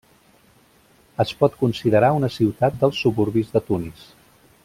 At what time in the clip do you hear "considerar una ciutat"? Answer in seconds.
1.59-2.81